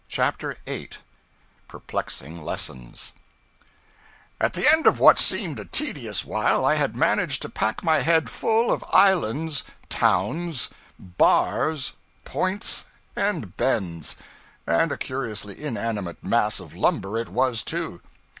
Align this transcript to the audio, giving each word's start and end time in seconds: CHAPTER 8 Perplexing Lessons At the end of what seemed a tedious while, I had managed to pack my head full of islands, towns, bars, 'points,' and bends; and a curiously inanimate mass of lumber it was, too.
CHAPTER 0.07 0.57
8 0.65 0.97
Perplexing 1.67 2.41
Lessons 2.43 3.13
At 4.39 4.53
the 4.53 4.67
end 4.71 4.87
of 4.87 4.99
what 4.99 5.19
seemed 5.19 5.59
a 5.59 5.65
tedious 5.65 6.25
while, 6.25 6.65
I 6.65 6.73
had 6.73 6.95
managed 6.95 7.43
to 7.43 7.49
pack 7.49 7.83
my 7.83 7.99
head 7.99 8.27
full 8.27 8.71
of 8.71 8.83
islands, 8.91 9.63
towns, 9.89 10.69
bars, 10.97 11.93
'points,' 12.25 12.83
and 13.15 13.55
bends; 13.55 14.15
and 14.65 14.91
a 14.91 14.97
curiously 14.97 15.63
inanimate 15.63 16.23
mass 16.23 16.59
of 16.59 16.75
lumber 16.75 17.15
it 17.19 17.29
was, 17.29 17.61
too. 17.61 18.01